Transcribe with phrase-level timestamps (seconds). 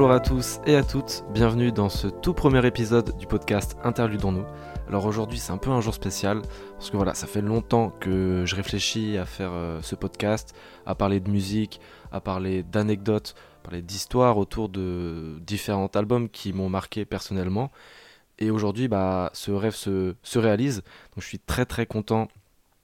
[0.00, 4.46] Bonjour à tous et à toutes, bienvenue dans ce tout premier épisode du podcast Interludons-nous.
[4.88, 6.40] Alors aujourd'hui c'est un peu un jour spécial
[6.78, 10.54] parce que voilà ça fait longtemps que je réfléchis à faire euh, ce podcast,
[10.86, 11.82] à parler de musique,
[12.12, 17.70] à parler d'anecdotes, à parler d'histoires autour de différents albums qui m'ont marqué personnellement.
[18.38, 22.28] Et aujourd'hui bah ce rêve se, se réalise, donc je suis très très content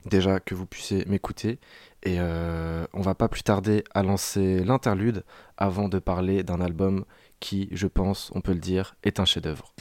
[0.05, 1.61] déjà que vous puissiez m'écouter.
[2.07, 5.25] Et euh, on va pas plus tarder à lancer l'interlude
[5.57, 7.05] avant de parler d'un album
[7.41, 9.75] qui, je pense, on peut le dire, est un chef-d'œuvre.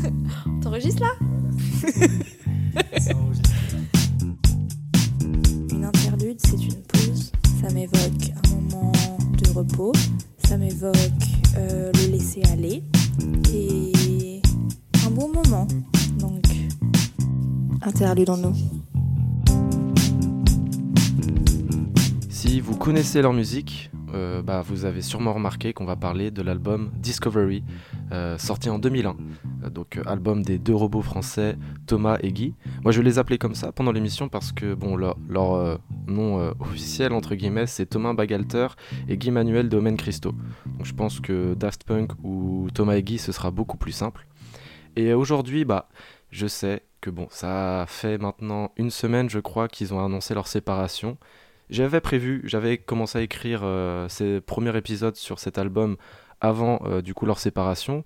[0.62, 1.12] T'enregistres là?
[5.70, 7.32] Une interlude, c'est une pause.
[7.62, 8.92] Ça m'évoque un moment
[9.32, 9.94] de repos.
[10.44, 10.94] Ça m'évoque
[11.56, 12.84] euh, le laisser aller.
[13.50, 14.42] Et
[15.06, 15.66] un bon moment.
[16.18, 16.44] Donc,
[17.82, 18.81] interlude en nous.
[22.82, 27.62] Connaissez leur musique, euh, bah, vous avez sûrement remarqué qu'on va parler de l'album Discovery,
[28.10, 29.16] euh, sorti en 2001.
[29.62, 32.56] Euh, donc album des deux robots français Thomas et Guy.
[32.82, 35.16] Moi je vais les appeler comme ça pendant l'émission parce que bon leur,
[36.08, 38.66] nom officiel entre guillemets c'est Thomas Bagalter
[39.08, 40.32] et Guy Manuel Domaine Christo.
[40.66, 44.26] Donc je pense que Daft Punk ou Thomas et Guy ce sera beaucoup plus simple.
[44.96, 45.88] Et aujourd'hui bah
[46.32, 50.48] je sais que bon ça fait maintenant une semaine je crois qu'ils ont annoncé leur
[50.48, 51.16] séparation.
[51.72, 55.96] J'avais prévu, j'avais commencé à écrire euh, ces premiers épisodes sur cet album
[56.42, 58.04] avant euh, du coup leur séparation.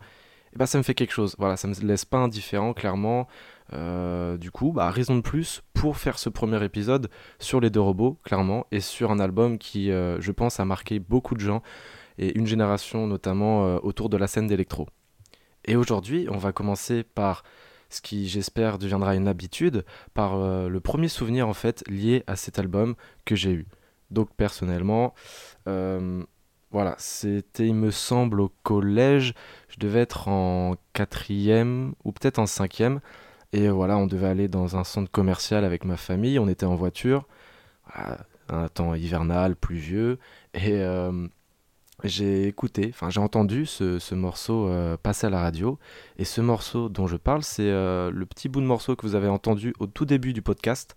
[0.53, 1.35] Et bah ça me fait quelque chose.
[1.41, 3.27] Voilà, ça me laisse pas indifférent clairement.
[3.73, 7.81] Euh, du coup, bah raison de plus pour faire ce premier épisode sur les deux
[7.81, 11.61] robots clairement et sur un album qui, je pense, a marqué beaucoup de gens
[12.19, 14.87] et une génération notamment autour de la scène d'électro.
[15.65, 17.43] Et aujourd'hui, on va commencer par
[17.89, 19.85] ce qui j'espère deviendra une habitude
[20.15, 23.67] par euh, le premier souvenir en fait lié à cet album que j'ai eu.
[24.11, 25.15] Donc personnellement,
[25.69, 26.23] euh,
[26.71, 29.35] voilà, c'était il me semble au collège,
[29.69, 33.01] je devais être en quatrième ou peut-être en cinquième,
[33.53, 36.75] et voilà, on devait aller dans un centre commercial avec ma famille, on était en
[36.75, 37.27] voiture,
[38.49, 40.19] un temps hivernal, pluvieux,
[40.55, 41.27] et euh,
[42.05, 45.79] j'ai écouté, enfin j'ai entendu ce, morceau euh, passer à la radio.
[46.19, 49.15] Et ce morceau dont je parle, c'est euh, le petit bout de morceau que vous
[49.15, 50.95] avez entendu au tout début du podcast,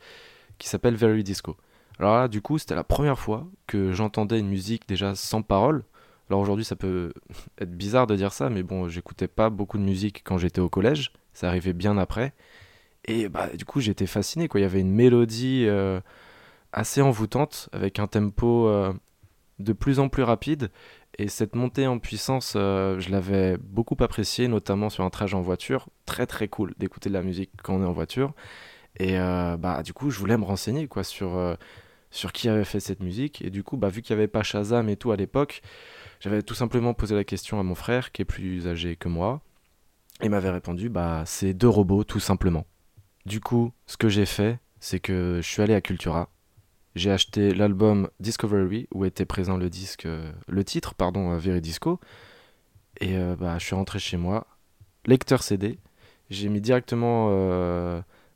[0.58, 1.56] qui s'appelle Very Disco.
[2.00, 5.84] Alors là, du coup, c'était la première fois que j'entendais une musique déjà sans parole.
[6.30, 7.14] Alors aujourd'hui, ça peut
[7.60, 10.70] être bizarre de dire ça, mais bon, j'écoutais pas beaucoup de musique quand j'étais au
[10.70, 11.14] collège.
[11.34, 12.34] Ça arrivait bien après.
[13.06, 14.50] Et bah, du coup, j'étais fasciné.
[14.50, 14.60] Quoi.
[14.60, 16.02] Il y avait une mélodie euh,
[16.74, 18.68] assez envoûtante, avec un tempo
[19.60, 20.72] de plus en plus rapide.
[21.18, 25.42] Et cette montée en puissance, euh, je l'avais beaucoup appréciée, notamment sur un trajet en
[25.42, 25.90] voiture.
[26.06, 28.34] Très très cool d'écouter de la musique quand on est en voiture.
[28.98, 31.56] Et euh, bah du coup, je voulais me renseigner quoi sur euh,
[32.12, 33.42] sur qui avait fait cette musique.
[33.42, 35.62] Et du coup, bah vu qu'il n'y avait pas Shazam et tout à l'époque,
[36.20, 39.42] j'avais tout simplement posé la question à mon frère qui est plus âgé que moi.
[40.22, 42.66] Et m'avait répondu bah c'est deux robots tout simplement.
[43.26, 46.30] Du coup, ce que j'ai fait, c'est que je suis allé à Cultura
[46.96, 52.00] j'ai acheté l'album Discovery où était présent le disque, euh, le titre, pardon, euh, Disco.
[53.00, 54.48] Et euh, bah, je suis rentré chez moi,
[55.06, 55.80] lecteur CD.
[56.30, 57.30] J'ai mis directement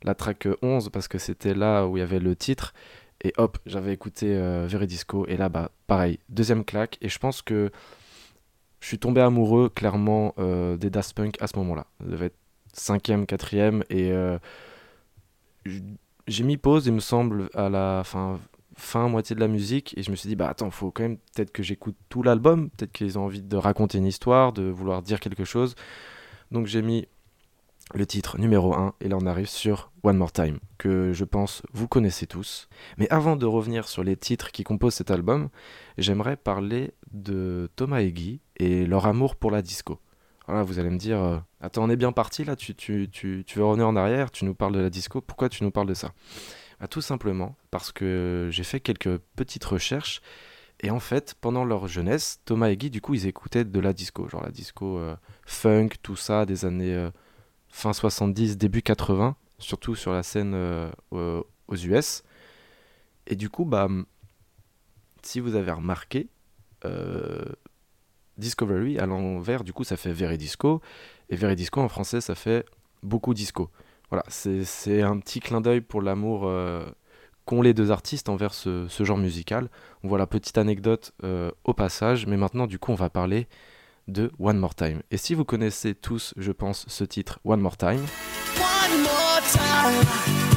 [0.02, 2.74] la track 11 parce que c'était là où il y avait le titre.
[3.22, 4.36] Et hop, j'avais écouté
[4.86, 5.26] Disco.
[5.28, 6.98] Et là, bah, pareil, deuxième claque.
[7.02, 7.70] Et je pense que
[8.80, 11.86] je suis tombé amoureux clairement des Daft Punk à ce moment-là.
[12.00, 12.38] Ça devait être
[12.72, 13.84] cinquième, quatrième.
[13.90, 14.12] Et
[16.26, 18.40] j'ai mis pause, il me semble, à la fin,
[18.76, 21.18] fin moitié de la musique, et je me suis dit, bah attends, faut quand même
[21.34, 25.02] peut-être que j'écoute tout l'album, peut-être qu'ils ont envie de raconter une histoire, de vouloir
[25.02, 25.74] dire quelque chose.
[26.50, 27.06] Donc j'ai mis
[27.94, 31.62] le titre numéro 1, et là on arrive sur One More Time, que je pense
[31.72, 32.68] vous connaissez tous.
[32.96, 35.50] Mais avant de revenir sur les titres qui composent cet album,
[35.98, 40.00] j'aimerais parler de Thomas et Guy et leur amour pour la disco.
[40.46, 43.44] Voilà, vous allez me dire, euh, attends, on est bien parti là, tu, tu, tu,
[43.46, 45.86] tu veux revenir en arrière, tu nous parles de la disco, pourquoi tu nous parles
[45.86, 46.12] de ça?
[46.80, 50.20] Bah, Tout simplement parce que j'ai fait quelques petites recherches
[50.80, 53.94] et en fait, pendant leur jeunesse, Thomas et Guy, du coup, ils écoutaient de la
[53.94, 55.16] disco, genre la disco euh,
[55.46, 57.10] funk, tout ça, des années euh,
[57.68, 60.54] fin 70, début 80, surtout sur la scène
[61.10, 62.22] aux US.
[63.26, 63.88] Et du coup, bah,
[65.22, 66.28] si vous avez remarqué,
[68.38, 70.80] Discovery à l'envers, du coup, ça fait Veridisco.
[71.30, 72.64] Et Veridisco en français, ça fait
[73.02, 73.70] beaucoup disco.
[74.10, 76.84] Voilà, c'est un petit clin d'œil pour l'amour euh,
[77.44, 79.68] qu'ont les deux artistes envers ce, genre musical.
[80.02, 82.26] Voilà, petite anecdote euh, au passage.
[82.26, 83.48] Mais maintenant, du coup, on va parler
[84.08, 85.02] de One More Time.
[85.10, 88.04] Et si vous connaissez tous, je pense, ce titre One More Time.
[88.56, 90.53] One more time.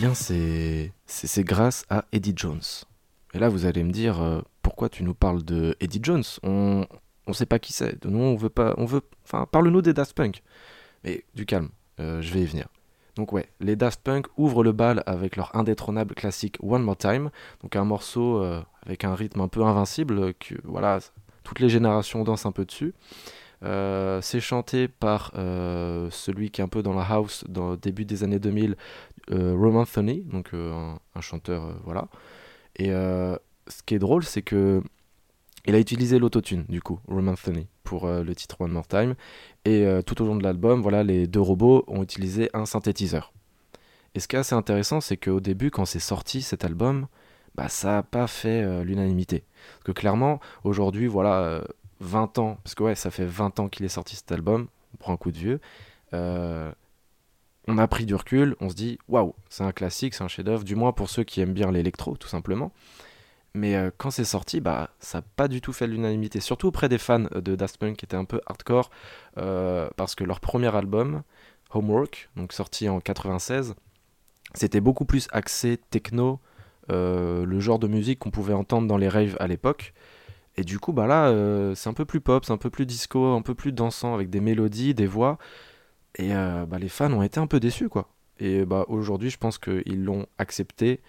[0.00, 2.62] Bien, c'est grâce à Eddie Jones.
[3.34, 6.24] Et là, vous allez me dire, euh, pourquoi tu nous parles de Eddie Jones?
[6.42, 6.86] On
[7.26, 8.02] ne sait pas qui c'est.
[8.06, 10.42] Nous, on veut pas, on veut, enfin, parle-nous des Daft Punk.
[11.04, 11.68] Mais du calme,
[12.00, 12.68] euh, je vais y venir.
[13.16, 17.30] Donc ouais, les Daft Punk ouvrent le bal avec leur indétrônable classique One More Time,
[17.62, 21.00] donc un morceau euh, avec un rythme un peu invincible que voilà,
[21.44, 22.94] toutes les générations dansent un peu dessus.
[23.62, 28.24] c'est chanté par celui qui est un peu dans la house dans le début des
[28.24, 28.76] années 2000,
[29.30, 32.08] Roman Thony, donc un, un, chanteur voilà.
[32.76, 33.36] Et euh,
[33.68, 34.82] ce qui est drôle, c'est que
[35.66, 39.14] il a utilisé l'autotune, du coup, Roman Thony, pour euh, le titre One More Time.
[39.66, 43.34] Et euh, tout au long de l'album, voilà, les deux robots ont utilisé un synthétiseur.
[44.14, 47.06] Et ce qui est assez intéressant, c'est qu'au début, quand c'est sorti cet album,
[47.54, 49.44] bah, ça n'a pas fait l'unanimité.
[49.74, 51.62] Parce que clairement, aujourd'hui, voilà,
[52.00, 54.96] 20 ans, parce que ouais, ça fait 20 ans qu'il est sorti cet album, on
[54.96, 55.60] prend un coup de vieux
[57.68, 60.64] on a pris du recul, on se dit waouh, c'est un classique, c'est un chef-d'œuvre,
[60.64, 62.72] du moins pour ceux qui aiment bien l'électro, tout simplement.
[63.54, 66.88] Mais euh, quand c'est sorti, bah, ça n'a pas du tout fait l'unanimité, surtout auprès
[66.88, 68.90] des fans de Daft Punk qui étaient un peu hardcore,
[69.38, 71.22] euh, parce que leur premier album,
[71.72, 73.74] Homework, sorti en 96,
[74.54, 76.40] c'était beaucoup plus axé techno,
[76.90, 79.94] euh, le genre de musique qu'on pouvait entendre dans les raves à l'époque.
[80.56, 81.32] Et du coup, bah là,
[81.74, 84.30] c'est un peu plus pop, c'est un peu plus disco, un peu plus dansant, avec
[84.30, 85.38] des mélodies, des voix.
[86.16, 88.08] Et euh, bah, les fans ont été un peu déçus, quoi.
[88.38, 91.00] Et bah, aujourd'hui, je pense qu'ils l'ont accepté,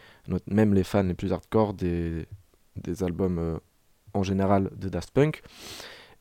[0.48, 2.28] même les fans les plus hardcore des,
[2.76, 3.58] des albums euh,
[4.14, 5.42] en général de Daft Punk.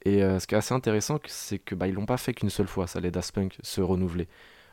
[0.05, 2.51] Et euh, ce qui est assez intéressant, c'est que bah, ils l'ont pas fait qu'une
[2.51, 4.29] seule fois, ça, les Daft Punk, se renouveler.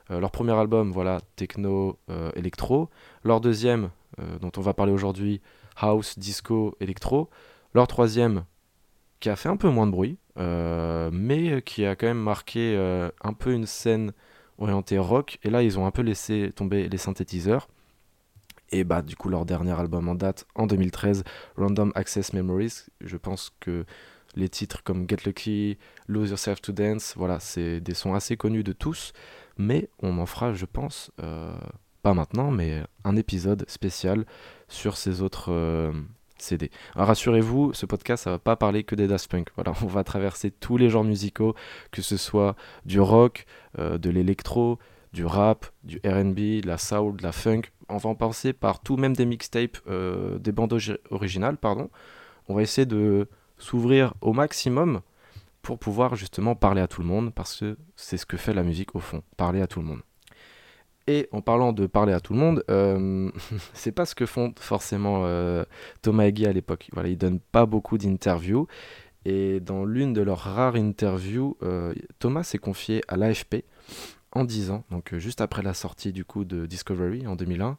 [0.10, 2.00] leur premier album, voilà, techno,
[2.36, 2.90] électro.
[3.24, 3.90] Leur deuxième,
[4.40, 5.42] dont on va parler aujourd'hui,
[5.76, 7.30] house, disco, électro.
[7.74, 8.46] Leur troisième,
[9.20, 12.76] qui a fait un peu moins de bruit, euh, mais qui a quand même marqué
[12.76, 14.14] euh, un peu une scène
[14.58, 15.40] orientée rock.
[15.44, 17.68] Et là, ils ont un peu laissé tomber les synthétiseurs.
[18.70, 21.24] Et bah, du coup, leur dernier album en date, en 2013,
[21.56, 23.86] Random Access Memories, je pense que
[24.36, 25.78] les titres comme Get Lucky,
[26.08, 29.14] Lose Yourself to Dance, voilà, c'est des sons assez connus de tous.
[29.58, 31.58] Mais on en fera, je pense, euh,
[32.04, 34.26] pas maintenant, mais un épisode spécial
[34.68, 35.52] sur ces autres
[36.42, 36.72] CD.
[36.96, 39.50] rassurez-vous, ce podcast, ça va pas parler que des Daft Punk.
[39.56, 41.56] Voilà, on va traverser tous les genres musicaux,
[41.92, 42.56] que ce soit
[42.86, 43.46] du rock,
[43.80, 44.80] euh, de l'électro,
[45.14, 47.64] du rap, du R&B, de la soul, de la funk.
[47.90, 50.78] On va en passer par tout, même des mixtapes, euh, des bandes
[51.10, 51.90] originales, pardon.
[52.48, 55.02] On va essayer de s'ouvrir au maximum
[55.62, 58.64] pour pouvoir justement parler à tout le monde, parce que c'est ce que fait la
[58.64, 60.02] musique au fond, parler à tout le monde.
[61.08, 63.32] Et en parlant de parler à tout le monde, euh,
[63.74, 65.64] c'est pas ce que font forcément euh,
[66.02, 66.90] Thomas et à l'époque.
[66.94, 68.68] Voilà, ils donnent pas beaucoup d'interviews.
[69.26, 73.64] Et dans l'une de leurs rares interviews, euh, Thomas s'est confié à l'AFP
[74.34, 77.78] en disant, donc juste après la sortie du coup de Discovery en 2001,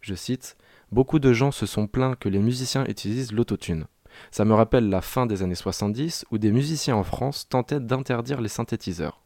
[0.00, 0.56] je cite,
[0.90, 3.84] Beaucoup de gens se sont plaints que les musiciens utilisent l'autotune.
[4.30, 8.40] Ça me rappelle la fin des années 70 où des musiciens en France tentaient d'interdire
[8.40, 9.20] les synthétiseurs.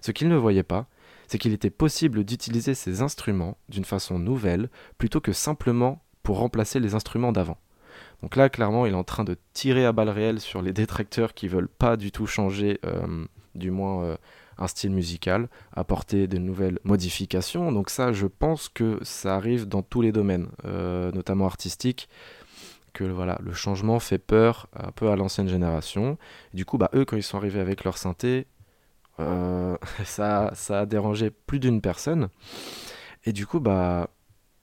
[0.00, 0.88] Ce qu'ils ne voyaient pas,
[1.28, 6.80] c'est qu'il était possible d'utiliser ces instruments d'une façon nouvelle plutôt que simplement pour remplacer
[6.80, 7.58] les instruments d'avant.
[8.22, 11.34] Donc là, clairement, il est en train de tirer à balles réelles sur les détracteurs
[11.34, 14.16] qui veulent pas du tout changer, euh, du moins euh,
[14.56, 17.70] un style musical, apporter de nouvelles modifications.
[17.70, 22.08] Donc ça, je pense que ça arrive dans tous les domaines, euh, notamment artistiques,
[22.92, 26.18] que voilà, le changement fait peur un peu à l'ancienne génération.
[26.54, 28.46] du coup, bah, eux, quand ils sont arrivés avec leur synthé,
[29.20, 32.28] euh, ça, ça a dérangé plus d'une personne.
[33.24, 34.10] Et du coup, bah,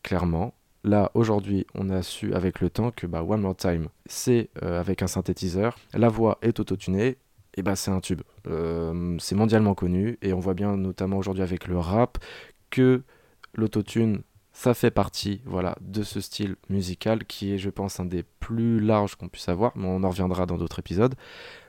[0.04, 4.50] clairement, là, aujourd'hui, on a su avec le temps que bah, One More Time, c'est
[4.64, 7.18] euh, avec un synthétiseur, la voix est autotunée,
[7.56, 8.22] et bah, c'est un tube.
[8.48, 12.18] Euh, c'est mondialement connu, et on voit bien, notamment aujourd'hui avec le rap,
[12.70, 13.04] que
[13.54, 14.22] l'autotune,
[14.56, 18.80] ça fait partie voilà, de ce style musical qui est, je pense, un des plus
[18.80, 21.14] larges qu'on puisse avoir, mais on en reviendra dans d'autres épisodes.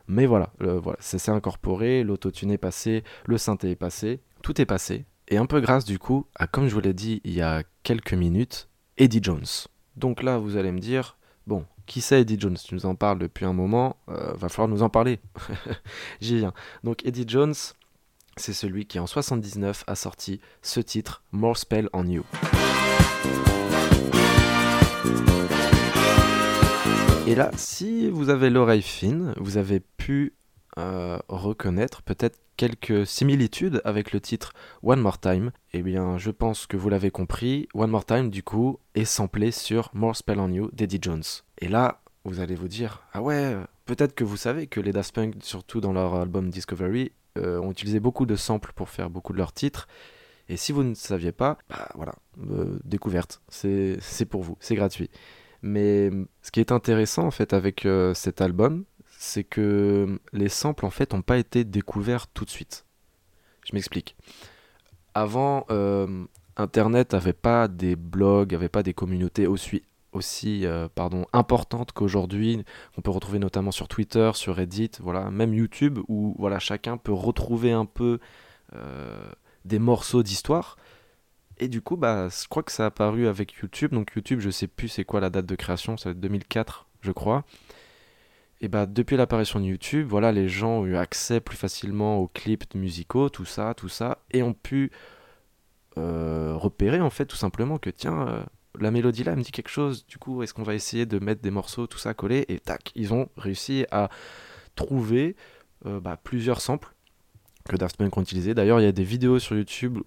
[0.07, 4.67] Mais voilà, voilà ça s'est incorporé, l'autotune est passé, le synthé est passé, tout est
[4.67, 5.05] passé.
[5.27, 7.65] Et un peu grâce du coup à, comme je vous l'ai dit il y a
[7.83, 9.45] quelques minutes, Eddie Jones.
[9.97, 12.57] Donc là, vous allez me dire, bon, qui c'est Eddie Jones?
[12.57, 15.19] Tu nous en parles depuis un moment, euh, va falloir nous en parler.
[16.21, 16.53] J'y viens.
[16.85, 17.55] Donc Eddie Jones,
[18.37, 22.25] c'est celui qui en 79 a sorti ce titre, More Spell on You.
[27.27, 30.35] Et là, si vous avez l'oreille fine, vous avez pu
[30.79, 34.53] euh, reconnaître peut-être quelques similitudes avec le titre
[34.83, 35.51] One More Time.
[35.73, 39.51] Eh bien, je pense que vous l'avez compris, One More Time, du coup, est samplé
[39.51, 41.25] sur More Spell on You d'Eddie Jones.
[41.59, 45.15] Et là, vous allez vous dire, ah ouais, peut-être que vous savez que les Daft
[45.15, 49.33] Punk, surtout dans leur album Discovery, euh, ont utilisé beaucoup de samples pour faire beaucoup
[49.33, 49.89] de leurs titres.
[50.49, 52.15] Et si vous ne saviez pas, bah voilà,
[52.51, 53.99] euh, découverte, c'est
[54.31, 55.11] pour vous, c'est gratuit.
[55.63, 56.11] Mais
[56.43, 58.85] ce qui est intéressant en fait avec euh, cet album,
[59.19, 62.85] c'est que les samples en fait n'ont pas été découverts tout de suite.
[63.65, 64.17] Je m'explique.
[65.15, 66.25] Avant, euh,
[66.57, 69.83] Internet n'avait pas des blogs, n'avait pas des communautés aussi,
[70.17, 72.65] aussi euh, pardon, importantes qu'aujourd'hui.
[72.99, 77.13] On peut retrouver notamment sur Twitter, sur Reddit, voilà, même YouTube, où voilà, chacun peut
[77.13, 78.19] retrouver un peu
[78.75, 79.31] euh,
[79.65, 80.77] des morceaux d'histoire.
[81.59, 83.93] Et du coup, bah, je crois que ça a apparu avec YouTube.
[83.93, 86.87] Donc YouTube, je sais plus c'est quoi la date de création, ça va être 2004,
[87.03, 87.45] je crois.
[88.61, 92.29] Et bah depuis l'apparition de YouTube, voilà, les gens ont eu accès plus facilement aux
[92.29, 94.91] clips musicaux, tout ça, tout ça, et ont pu
[95.99, 98.47] euh, repérer en fait tout simplement que tiens,
[98.81, 101.43] la mélodie là me dit quelque chose, du coup est-ce qu'on va essayer de mettre
[101.43, 104.09] des morceaux, tout ça collé, et tac, ils ont réussi à
[104.75, 105.37] trouver
[105.87, 106.93] euh, bah, plusieurs samples
[107.69, 108.55] que Daft Punk ont utilisé.
[108.55, 109.99] D'ailleurs, il y a des vidéos sur YouTube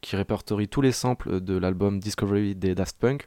[0.00, 3.26] qui répertorient tous les samples de l'album Discovery des Daft Punk.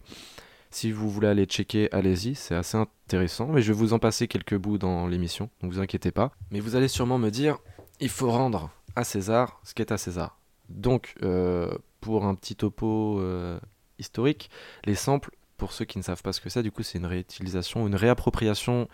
[0.71, 3.47] Si vous voulez aller checker, allez-y, c'est assez intéressant.
[3.47, 6.31] Mais je vais vous en passer quelques bouts dans l'émission, donc vous inquiétez pas.
[6.51, 7.59] Mais vous allez sûrement me dire,
[7.99, 10.39] il faut rendre à César ce qui est à César.
[10.69, 13.59] Donc, euh, pour un petit topo euh,
[13.99, 14.49] historique,
[14.85, 17.05] les samples, pour ceux qui ne savent pas ce que c'est, du coup, c'est une
[17.05, 18.87] réutilisation, une réappropriation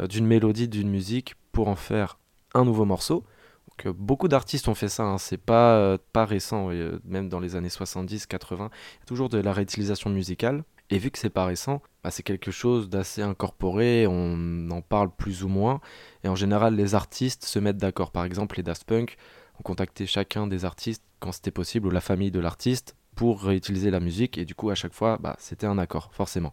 [0.00, 2.18] euh, d'une mélodie, d'une musique pour en faire
[2.54, 3.24] un nouveau morceau.
[3.68, 5.18] Donc, beaucoup d'artistes ont fait ça, hein.
[5.18, 6.70] c'est pas, pas récent,
[7.04, 10.64] même dans les années 70, 80, il y a toujours de la réutilisation musicale.
[10.90, 15.10] Et vu que c'est pas récent, bah, c'est quelque chose d'assez incorporé, on en parle
[15.10, 15.80] plus ou moins.
[16.24, 18.10] Et en général, les artistes se mettent d'accord.
[18.10, 19.16] Par exemple, les Daft Punk
[19.58, 23.90] ont contacté chacun des artistes quand c'était possible, ou la famille de l'artiste, pour réutiliser
[23.90, 24.38] la musique.
[24.38, 26.52] Et du coup, à chaque fois, bah, c'était un accord, forcément.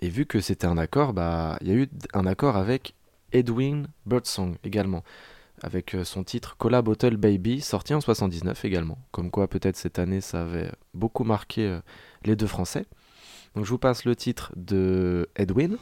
[0.00, 2.94] Et vu que c'était un accord, bah, il y a eu un accord avec
[3.32, 5.02] Edwin Birdsong également,
[5.62, 8.98] avec euh, son titre Cola Bottle Baby, sorti en 79 également.
[9.10, 11.80] Comme quoi, peut-être cette année, ça avait beaucoup marqué euh,
[12.24, 12.86] les deux Français.
[13.54, 15.76] Donc je vous passe le titre de Edwin.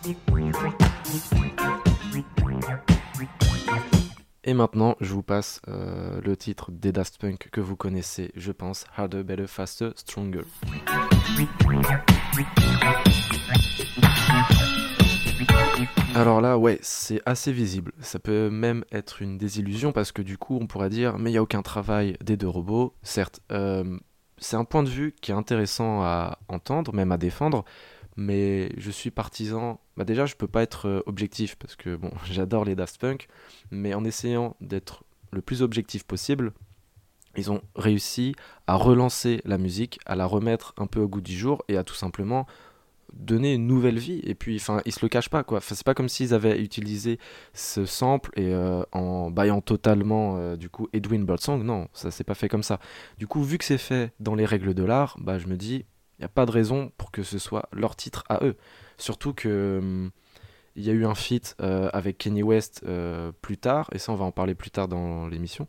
[4.49, 8.53] Et maintenant, je vous passe euh, le titre des Daft Punk que vous connaissez, je
[8.53, 10.43] pense, Harder, Better, Faster, Stronger.
[16.15, 17.91] Alors là, ouais, c'est assez visible.
[17.99, 21.33] Ça peut même être une désillusion parce que du coup, on pourrait dire, mais il
[21.33, 22.95] n'y a aucun travail des deux robots.
[23.03, 23.99] Certes, euh,
[24.38, 27.65] c'est un point de vue qui est intéressant à entendre, même à défendre,
[28.16, 29.80] mais je suis partisan.
[29.96, 33.28] Bah déjà, je peux pas être euh, objectif parce que bon, j'adore les Daft Punk,
[33.70, 36.52] mais en essayant d'être le plus objectif possible,
[37.37, 38.35] ils ont réussi
[38.66, 41.85] à relancer la musique, à la remettre un peu au goût du jour et à
[41.85, 42.46] tout simplement
[43.12, 44.20] donner une nouvelle vie.
[44.25, 45.58] Et puis enfin ils se le cachent pas quoi.
[45.58, 47.18] Enfin, c'est pas comme s'ils avaient utilisé
[47.52, 52.25] ce sample et euh, en baillant totalement euh, du coup Edwin Birdsong non ça s'est
[52.25, 52.80] pas fait comme ça.
[53.18, 55.85] Du coup vu que c'est fait dans les règles de l'art bah je me dis
[56.18, 58.56] il n'y a pas de raison pour que ce soit leur titre à eux.
[58.99, 60.11] Surtout que hum,
[60.76, 62.85] il y a eu un feat euh, avec Kenny West
[63.40, 65.66] plus tard et ça on va en parler plus tard dans l'émission.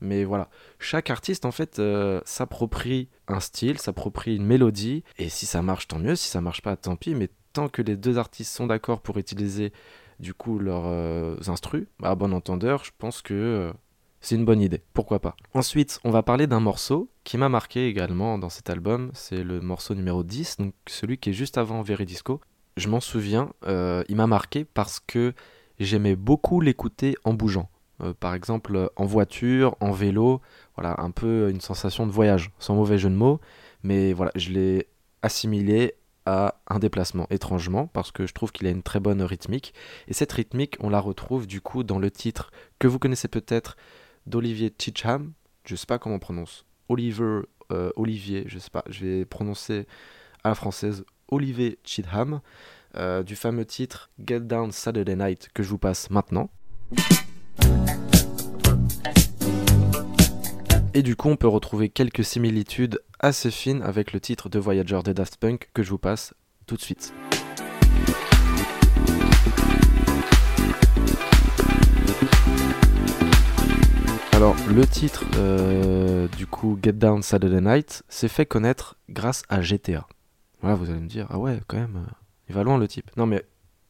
[0.00, 5.46] Mais voilà, chaque artiste en fait euh, s'approprie un style, s'approprie une mélodie, et si
[5.46, 8.18] ça marche tant mieux, si ça marche pas tant pis, mais tant que les deux
[8.18, 9.72] artistes sont d'accord pour utiliser
[10.20, 13.72] du coup leurs euh, instrus, à bon entendeur, je pense que euh,
[14.20, 15.36] c'est une bonne idée, pourquoi pas.
[15.54, 19.60] Ensuite, on va parler d'un morceau qui m'a marqué également dans cet album, c'est le
[19.60, 22.40] morceau numéro 10, donc celui qui est juste avant Veridisco.
[22.76, 25.34] Je m'en souviens, il m'a marqué parce que
[25.78, 27.68] j'aimais beaucoup l'écouter en bougeant.
[28.00, 30.40] Euh, par exemple en voiture, en vélo,
[30.76, 33.40] voilà, un peu une sensation de voyage, sans mauvais jeu de mots,
[33.82, 34.86] mais voilà, je l'ai
[35.22, 35.94] assimilé
[36.24, 39.72] à un déplacement étrangement parce que je trouve qu'il a une très bonne rythmique
[40.08, 43.78] et cette rythmique on la retrouve du coup dans le titre que vous connaissez peut-être
[44.28, 45.32] d'Olivier Chicham
[45.64, 47.42] je sais pas comment on prononce Oliver
[47.72, 49.86] euh, Olivier je sais pas je vais prononcer
[50.44, 52.40] à la française Olivier Chitham
[52.96, 56.50] euh, du fameux titre Get Down Saturday Night que je vous passe maintenant
[60.94, 65.00] et du coup, on peut retrouver quelques similitudes assez fines avec le titre de Voyager
[65.04, 66.34] de Daft Punk que je vous passe
[66.66, 67.12] tout de suite.
[74.38, 79.62] Alors, le titre euh, du coup Get Down Saturday Night s'est fait connaître grâce à
[79.62, 80.06] GTA.
[80.60, 82.10] Voilà, vous allez me dire, ah ouais, quand même, euh,
[82.48, 83.10] il va loin le type.
[83.16, 83.44] Non, mais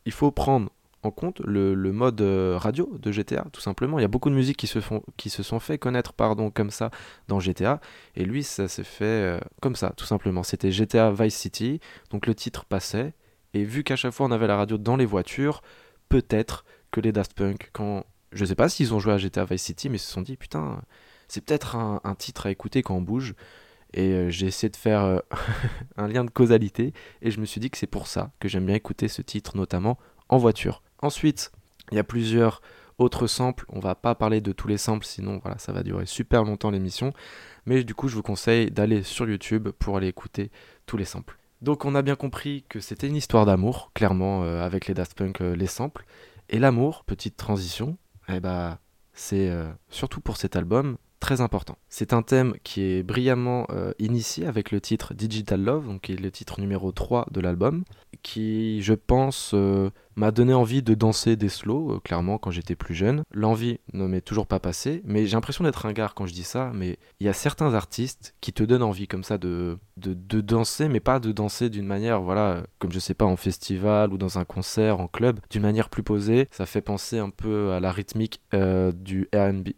[0.06, 0.70] il faut prendre
[1.02, 3.98] en compte le, mode euh, radio de GTA, tout simplement.
[3.98, 6.50] Il y a beaucoup de musiques qui se, font, qui se sont fait connaître pardon,
[6.50, 6.90] comme ça
[7.28, 7.78] dans GTA,
[8.16, 10.42] et lui, ça s'est fait comme ça, tout simplement.
[10.44, 11.78] C'était GTA Vice City,
[12.08, 13.12] donc le titre passait,
[13.52, 15.60] et vu qu'à chaque fois on avait la radio dans les voitures,
[16.08, 18.06] peut-être que les Daft Punk, quand...
[18.32, 20.36] Je sais pas s'ils ont joué à GTA Vice City, mais ils se sont dit,
[20.36, 20.82] putain,
[21.28, 23.34] c'est peut-être un, titre à écouter quand on bouge.
[23.94, 25.22] Et j'ai essayé de faire
[25.96, 26.92] un lien de causalité
[27.22, 29.56] et je me suis dit que c'est pour ça que j'aime bien écouter ce titre,
[29.56, 30.82] notamment en voiture.
[31.00, 31.52] Ensuite,
[31.90, 32.60] il y a plusieurs
[32.98, 33.64] autres samples.
[33.68, 36.70] On va pas parler de tous les samples, sinon voilà, ça va durer super longtemps
[36.70, 37.12] l'émission.
[37.66, 40.50] Mais du coup, je vous conseille d'aller sur YouTube pour aller écouter
[40.86, 41.38] tous les samples.
[41.62, 45.16] Donc on a bien compris que c'était une histoire d'amour, clairement, euh, avec les Daft
[45.16, 46.04] Punk, euh, les samples.
[46.50, 47.98] Et l'amour, petite transition,
[48.36, 48.78] eh bah,
[49.12, 51.76] c'est euh, surtout pour cet album très important.
[51.88, 56.12] C'est un thème qui est brillamment euh, initié avec le titre Digital Love, donc qui
[56.12, 57.84] est le titre numéro 3 de l'album,
[58.22, 62.74] qui, je pense, euh, m'a donné envie de danser des slows, euh, clairement, quand j'étais
[62.74, 63.22] plus jeune.
[63.32, 66.44] L'envie ne m'est toujours pas passée, mais j'ai l'impression d'être un gars quand je dis
[66.44, 70.40] ça, mais il y a certains artistes qui te donnent envie comme ça de, de,
[70.40, 74.18] danser, mais pas de danser d'une manière, voilà, comme je sais pas, en festival ou
[74.18, 76.48] dans un concert, en club, d'une manière plus posée.
[76.50, 79.68] Ça fait penser un peu à la rythmique du RB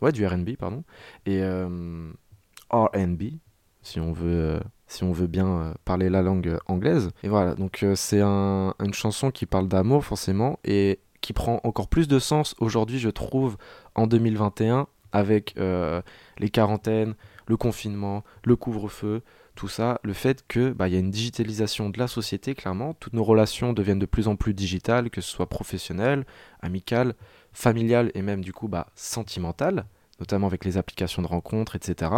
[0.00, 0.84] ouais, du R&B, pardon,
[1.24, 2.12] et euh,
[2.70, 3.22] R&B,
[3.82, 7.10] si on veut, euh, si on veut bien euh, parler la langue anglaise.
[7.22, 11.88] Et voilà, donc c'est un, une chanson qui parle d'amour forcément et qui prend encore
[11.88, 13.56] plus de sens aujourd'hui, je trouve,
[13.94, 17.14] en 2021 avec les quarantaines,
[17.46, 19.22] le confinement, le couvre-feu,
[19.56, 23.14] tout ça, le fait que bah, y a une digitalisation de la société, clairement, toutes
[23.14, 26.24] nos relations deviennent de plus en plus digitales, que ce soit professionnelles,
[26.60, 27.14] amicales,
[27.52, 29.86] familiale et même du coup bah, sentimentale,
[30.20, 32.10] notamment avec les applications de rencontres, etc.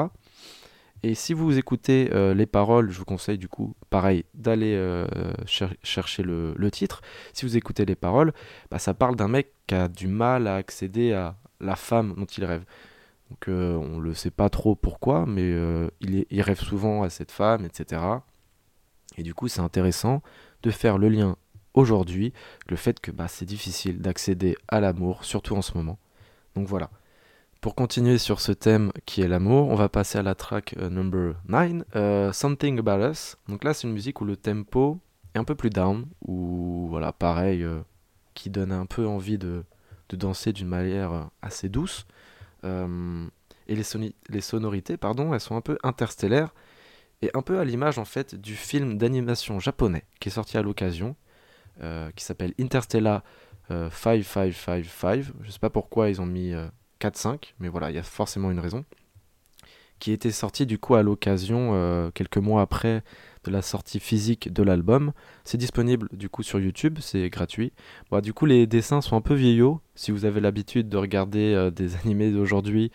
[1.02, 5.07] Et si vous écoutez euh, les paroles, je vous conseille du coup, pareil, d'aller euh,
[5.47, 7.02] chercher le, titre.
[7.33, 8.33] Si vous écoutez les paroles,
[8.71, 12.26] bah, ça parle d'un mec qui a du mal à accéder à la femme dont
[12.26, 12.64] il rêve.
[13.31, 15.52] Donc euh, on ne le sait pas trop pourquoi, mais
[16.00, 18.02] il, rêve souvent à cette femme, etc.
[19.17, 20.23] Et du coup, c'est intéressant
[20.62, 21.37] de faire le lien
[21.75, 22.33] aujourd'hui
[22.69, 25.99] le fait que bah, c'est difficile d'accéder à l'amour, surtout en ce moment.
[26.57, 26.90] Donc voilà.
[27.61, 30.89] Pour continuer sur ce thème qui est l'amour, on va passer à la track euh,
[30.89, 33.37] number 9, euh, Something About Us.
[33.49, 35.00] Donc là, c'est une musique où le tempo
[35.35, 37.80] est un peu plus down, ou voilà, pareil, euh,
[38.35, 39.65] qui donne un peu envie de,
[40.09, 42.06] de danser d'une manière assez douce.
[42.63, 46.54] et les, les sonorités, pardon, elles sont un peu interstellaires,
[47.23, 50.63] et un peu à l'image en fait du film d'animation japonais qui est sorti à
[50.63, 51.17] l'occasion,
[52.15, 53.23] qui s'appelle Interstellar
[53.69, 55.19] 5555.
[55.19, 56.52] Euh, Je sais pas pourquoi ils ont mis
[57.00, 58.84] 4-5, euh, mais voilà, il y a forcément une raison.
[59.99, 63.02] Qui était sorti du coup à l'occasion, quelques mois après
[63.43, 65.13] de la sortie physique de l'album.
[65.43, 67.73] C'est disponible du coup sur YouTube, c'est gratuit.
[68.23, 69.80] Du coup, les dessins sont un peu vieillots.
[69.97, 72.93] Si vous avez l'habitude de regarder des animés d'aujourd'hui,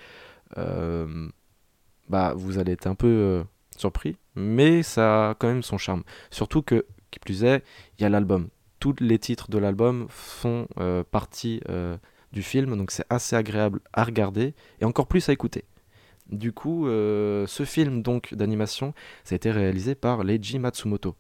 [0.56, 3.44] bah, vous allez être un peu
[3.76, 4.16] surpris.
[4.36, 6.04] Mais ça a quand même son charme.
[6.32, 7.66] Surtout que, qui plus est,
[8.00, 8.48] il y a l'album
[8.84, 11.96] tous les titres de l'album font euh, partie euh,
[12.34, 15.63] du film, donc c'est assez agréable à regarder et encore plus à écouter.
[16.30, 18.93] Du coup, euh, ce film donc d'animation,
[19.24, 21.15] ça a été réalisé par Leiji Matsumoto.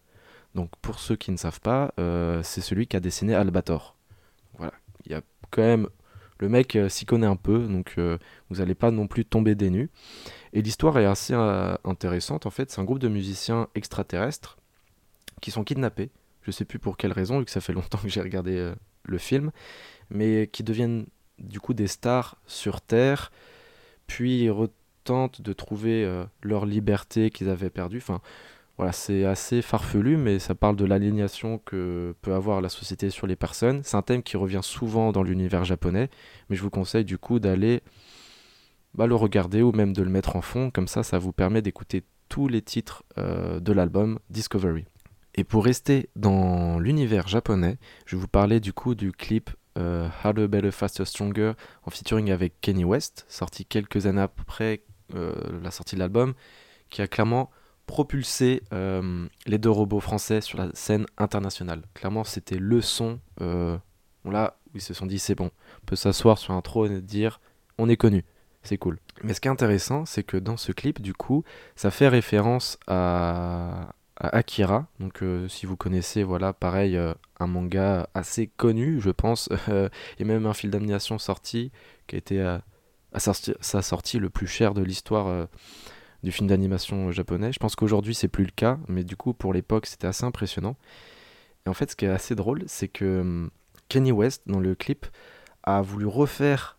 [0.55, 1.93] Donc pour ceux qui ne savent pas,
[2.43, 3.95] c'est celui qui a dessiné Albator.
[4.57, 4.73] Voilà,
[5.05, 5.87] il y a quand même
[6.39, 7.95] le mec s'y connaît un peu, donc
[8.49, 9.89] vous n'allez pas non plus tomber des nues.
[10.51, 11.33] Et l'histoire est assez
[11.83, 12.69] intéressante en fait.
[12.69, 14.57] C'est un groupe de musiciens extraterrestres
[15.41, 16.11] qui sont kidnappés
[16.43, 18.75] je sais plus pour quelle raison, vu que ça fait longtemps que j'ai regardé euh,
[19.03, 19.51] le film,
[20.09, 21.05] mais qui deviennent
[21.39, 23.31] du coup des stars sur Terre,
[24.07, 27.97] puis retentent de trouver euh, leur liberté qu'ils avaient perdue.
[27.97, 28.21] Enfin,
[28.77, 33.27] voilà, c'est assez farfelu, mais ça parle de l'aliénation que peut avoir la société sur
[33.27, 33.81] les personnes.
[33.83, 36.09] C'est un thème qui revient souvent dans l'univers japonais,
[36.49, 37.81] mais je vous conseille du coup d'aller
[38.95, 41.61] bah, le regarder ou même de le mettre en fond, comme ça ça vous permet
[41.61, 44.85] d'écouter tous les titres euh, de l'album Discovery.
[45.35, 50.07] Et pour rester dans l'univers japonais, je vais vous parler du coup du clip euh,
[50.23, 54.83] Harder, Better, Faster, Stronger en featuring avec Kenny West, sorti quelques années après
[55.15, 56.33] euh, la sortie de l'album,
[56.89, 57.49] qui a clairement
[57.87, 61.81] propulsé euh, les deux robots français sur la scène internationale.
[61.95, 63.19] Clairement, c'était le son.
[63.39, 65.49] là, où ils se sont dit c'est bon,
[65.81, 67.41] on peut s'asseoir sur un trône et dire
[67.79, 68.23] on est connu,
[68.61, 68.99] c'est cool.
[69.23, 71.43] Mais ce qui est intéressant, c'est que dans ce clip, du coup,
[71.75, 74.87] ça fait référence à, Akira.
[74.99, 79.49] Donc, euh, si vous connaissez, voilà, pareil, euh, un manga assez connu, je pense.
[80.19, 81.71] et même un film d'animation sorti
[82.07, 82.61] qui a été à,
[83.19, 85.45] sa sortie le plus cher de l'histoire euh,
[86.23, 87.51] du film d'animation japonais.
[87.51, 90.75] Je pense qu'aujourd'hui, c'est plus le cas, mais du coup, pour l'époque, c'était assez impressionnant.
[91.65, 93.49] Et en fait, ce qui est assez drôle, c'est que
[93.89, 95.05] Kenny West, dans le clip,
[95.63, 96.77] a voulu refaire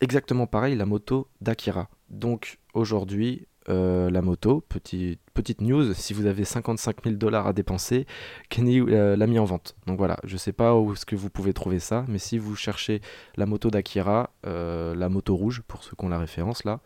[0.00, 1.88] exactement pareil la moto d'Akira.
[2.10, 4.62] Donc aujourd'hui, euh, la moto.
[4.68, 8.06] Petit, petite news, si vous avez 55 000 dollars à dépenser,
[8.48, 9.76] Kenny euh, l'a mis en vente.
[9.86, 12.56] Donc voilà, je sais pas où est-ce que vous pouvez trouver ça, mais si vous
[12.56, 13.00] cherchez
[13.36, 16.80] la moto d'Akira, euh, la moto rouge, pour ceux qui ont la référence là,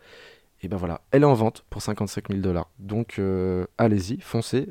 [0.61, 2.69] Et ben voilà, elle est en vente pour 55 000 dollars.
[2.79, 3.19] Donc
[3.77, 4.69] allez-y, foncez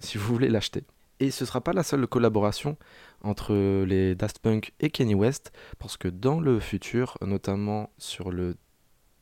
[0.00, 0.84] si vous voulez l'acheter.
[1.20, 2.76] Et ce sera pas la seule collaboration
[3.22, 3.52] entre
[3.84, 8.56] les Daft Punk et Kanye West, parce que dans le futur, notamment sur le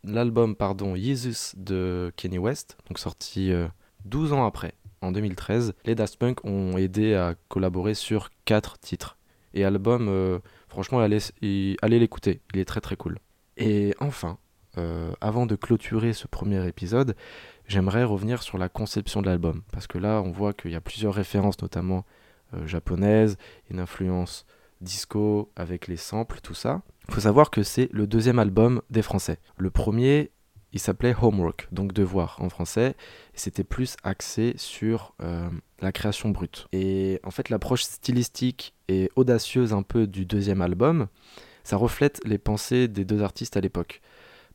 [0.07, 3.53] l'album pardon Jesus de Kanye West, donc sorti
[4.05, 9.17] 12 ans après, en 2013, les Daft Punk ont aidé à collaborer sur 4 titres.
[9.55, 10.39] Et album, euh,
[10.69, 11.19] franchement, allez,
[11.83, 13.19] allez l'écouter, il est très très cool.
[13.57, 14.39] Et enfin,
[14.79, 17.15] euh, avant de clôturer ce premier épisode,
[17.67, 19.63] j'aimerais revenir sur la conception de l'album.
[19.73, 22.05] Parce que là, on voit qu'il y a plusieurs références, notamment
[22.55, 23.37] euh, japonaises,
[23.71, 24.45] une influence
[24.81, 26.83] disco avec les samples, tout ça.
[27.09, 29.39] Il faut savoir que c'est le deuxième album des Français.
[29.59, 30.31] Le premier
[30.77, 32.97] il s'appelait Homework, donc devoir en français,
[33.33, 35.49] c'était plus axé sur euh,
[35.81, 36.67] la création brute.
[36.73, 41.07] Et en fait, l'approche stylistique et audacieuse un peu du deuxième album,
[41.65, 44.03] ça reflète les pensées des deux artistes à l'époque.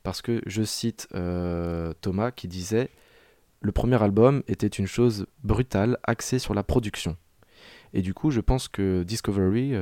[0.04, 2.90] Parce que je cite euh, Thomas qui disait
[3.60, 7.16] Le premier album était une chose brutale, axée sur la production.
[7.94, 9.74] Et du coup, je pense que Discovery,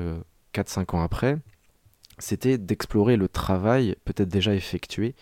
[0.55, 1.39] 4-5 euh, ans après,
[2.19, 5.15] c'était d'explorer le travail peut-être déjà effectué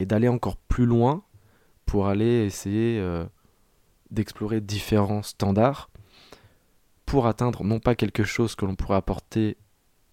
[0.00, 1.22] et d'aller encore plus loin
[1.86, 3.24] pour aller essayer euh,
[4.10, 5.90] d'explorer différents standards
[7.06, 9.56] pour atteindre non pas quelque chose que l'on pourrait apporter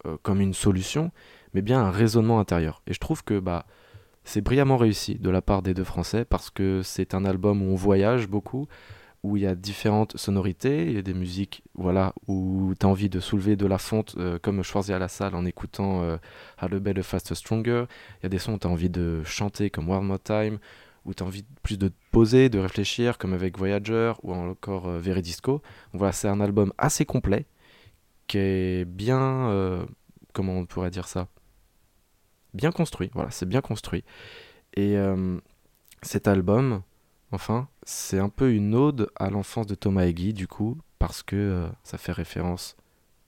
[0.06, 1.12] euh, comme une solution,
[1.54, 2.82] mais bien un raisonnement intérieur.
[2.88, 3.66] Et je trouve que bah,
[4.24, 7.72] c'est brillamment réussi de la part des deux Français parce que c'est un album où
[7.72, 8.68] on voyage beaucoup,
[9.24, 12.90] où il y a différentes sonorités, il y a des musiques voilà, où tu as
[12.90, 16.18] envie de soulever de la fonte, euh, comme Schwarzy à la salle en écoutant euh,
[16.62, 17.86] How to Better, Faster, Stronger.
[18.20, 20.60] Il y a des sons où tu as envie de chanter, comme One More Time,
[21.06, 24.88] où tu as envie plus de te poser, de réfléchir, comme avec Voyager ou encore
[24.88, 25.62] euh, Very Disco.
[25.92, 27.46] Donc voilà, c'est un album assez complet,
[28.28, 29.50] qui est bien.
[29.50, 29.86] Euh,
[30.32, 31.28] comment on pourrait dire ça?
[32.54, 34.04] Bien construit, voilà, c'est bien construit.
[34.76, 34.96] Et
[36.02, 36.82] cet album,
[37.32, 41.36] Enfin, c'est un peu une ode à l'enfance de Thomas et du coup, parce que
[41.36, 42.76] euh, ça fait référence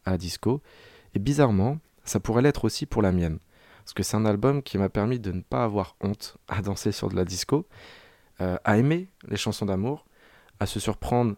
[0.06, 0.62] à Disco.
[1.14, 3.40] Et bizarrement, ça pourrait l'être aussi pour la mienne.
[3.84, 6.92] Parce que c'est un album qui m'a permis de ne pas avoir honte à danser
[6.92, 7.68] sur de la disco,
[8.40, 10.06] euh, à aimer les chansons d'amour,
[10.60, 11.36] à se surprendre,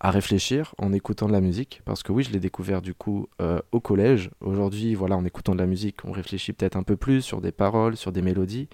[0.00, 1.82] à réfléchir en écoutant de la musique.
[1.84, 4.30] Parce que oui, je l'ai découvert du coup euh, au collège.
[4.40, 7.52] Aujourd'hui, voilà, en écoutant de la musique, on réfléchit peut-être un peu plus sur des
[7.52, 8.68] paroles, sur des mélodies.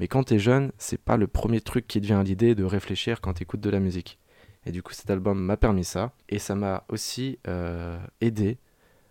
[0.00, 2.54] Mais quand tu es jeune, c'est pas le premier truc qui te vient à l'idée
[2.54, 4.18] de réfléchir quand tu écoutes de la musique.
[4.64, 6.12] Et du coup, cet album m'a permis ça.
[6.30, 8.56] Et ça m'a aussi euh, aidé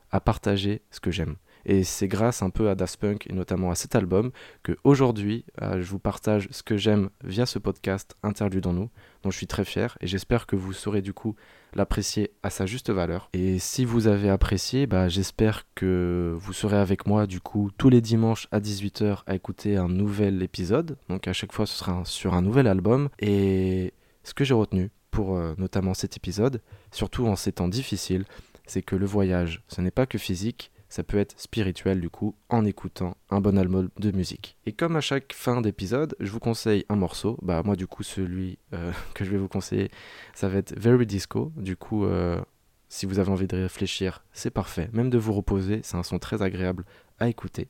[0.10, 1.36] à partager ce que j'aime.
[1.66, 4.32] Et c'est grâce un peu à Daft Punk et notamment à cet album
[4.64, 8.90] que aujourd'hui euh, je vous partage ce que j'aime via ce podcast Interlude dans nous,
[9.24, 11.36] dont je suis très fier et j'espère que vous saurez du coup
[11.74, 13.30] l'apprécier à sa juste valeur.
[13.34, 17.90] Et si vous avez apprécié, bah, j'espère que vous serez avec moi du coup tous
[17.90, 20.98] les dimanches à 18h à écouter un nouvel épisode.
[21.10, 23.10] Donc à chaque fois ce sera sur un nouvel album.
[23.20, 23.94] Et
[24.24, 28.26] ce que j'ai retenu pour euh, notamment cet épisode, surtout en ces temps difficiles,
[28.66, 32.36] c'est que le voyage, ce n'est pas que physique, ça peut être spirituel du coup
[32.50, 34.58] en écoutant un bon album de musique.
[34.66, 37.38] Et comme à chaque fin d'épisode, je vous conseille un morceau.
[37.42, 39.92] Bah moi du coup celui euh, que je vais vous conseiller,
[40.34, 41.52] ça va être Very Disco.
[41.56, 42.42] Du coup, euh,
[42.88, 44.90] si vous avez envie de réfléchir, c'est parfait.
[44.92, 46.86] Même de vous reposer, c'est un son très agréable
[47.20, 47.70] à écouter.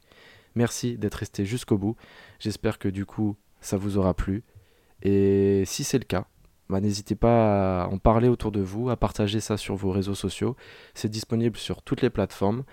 [0.55, 1.95] Merci d'être resté jusqu'au bout.
[2.39, 4.43] J'espère que du coup ça vous aura plu.
[5.01, 6.25] Et si c'est le cas,
[6.69, 10.15] bah, n'hésitez pas à en parler autour de vous, à partager ça sur vos réseaux
[10.15, 10.55] sociaux.
[10.93, 12.63] C'est disponible sur toutes les plateformes.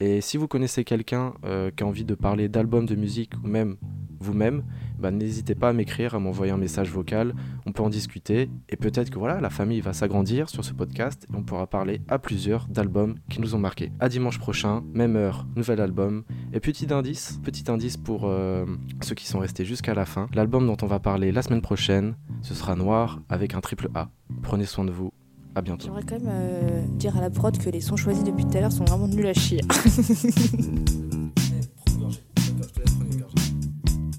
[0.00, 3.48] Et si vous connaissez quelqu'un euh, qui a envie de parler d'albums de musique ou
[3.48, 3.76] même
[4.20, 4.62] vous-même,
[4.98, 7.34] bah, n'hésitez pas à m'écrire, à m'envoyer un message vocal.
[7.66, 11.26] On peut en discuter et peut-être que voilà, la famille va s'agrandir sur ce podcast
[11.30, 13.92] et on pourra parler à plusieurs d'albums qui nous ont marqués.
[14.00, 16.24] À dimanche prochain, même heure, nouvel album.
[16.52, 18.66] Et petit indice, petit indice pour euh,
[19.02, 20.28] ceux qui sont restés jusqu'à la fin.
[20.34, 24.08] L'album dont on va parler la semaine prochaine, ce sera Noir avec un triple A.
[24.42, 25.12] Prenez soin de vous
[25.56, 25.86] à bientôt.
[25.86, 28.60] J'aimerais quand même euh, dire à la prod que les sons choisis depuis tout à
[28.60, 29.62] l'heure sont vraiment nuls à chier.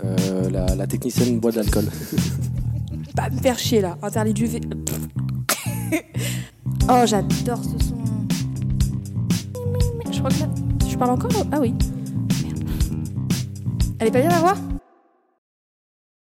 [0.04, 1.86] euh, la, la, technicienne boit de l'alcool.
[3.16, 4.62] Pas me faire chier là, interdit du V.
[6.90, 7.98] oh, j'adore ce son.
[10.12, 10.50] Je crois que là.
[10.90, 11.46] Je parle encore?
[11.52, 11.76] Ah oui.
[12.44, 12.64] Merde.
[14.00, 14.58] Elle est pas bien à voir